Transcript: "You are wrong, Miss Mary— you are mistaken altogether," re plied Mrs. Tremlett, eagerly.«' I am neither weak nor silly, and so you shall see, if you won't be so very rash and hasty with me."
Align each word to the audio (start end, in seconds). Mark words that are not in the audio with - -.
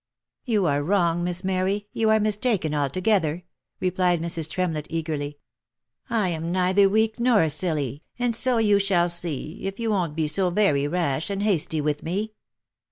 "You 0.45 0.65
are 0.65 0.81
wrong, 0.81 1.23
Miss 1.23 1.43
Mary— 1.43 1.87
you 1.93 2.09
are 2.09 2.19
mistaken 2.19 2.73
altogether," 2.73 3.43
re 3.79 3.91
plied 3.91 4.19
Mrs. 4.19 4.49
Tremlett, 4.49 4.87
eagerly.«' 4.89 5.37
I 6.25 6.29
am 6.29 6.51
neither 6.51 6.89
weak 6.89 7.19
nor 7.19 7.47
silly, 7.49 8.01
and 8.17 8.35
so 8.35 8.57
you 8.57 8.79
shall 8.79 9.09
see, 9.09 9.59
if 9.61 9.79
you 9.79 9.91
won't 9.91 10.15
be 10.15 10.25
so 10.27 10.49
very 10.49 10.87
rash 10.87 11.29
and 11.29 11.43
hasty 11.43 11.81
with 11.81 12.01
me." 12.01 12.33